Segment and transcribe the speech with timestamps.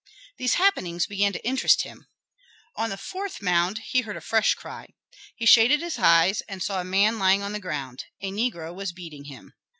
[0.39, 2.07] These happenings began to interest him.
[2.75, 4.87] On a fourth mound he heard a fresh cry.
[5.35, 8.93] He shaded his eyes and saw a man lying on the ground; a negro was
[8.93, 9.53] beating him.